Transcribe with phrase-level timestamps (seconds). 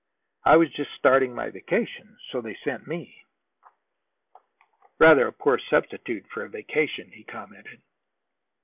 [0.45, 3.23] I was just starting for my vacation, so they sent me."
[4.97, 7.83] "Rather a poor substitute for a vacation," he commented.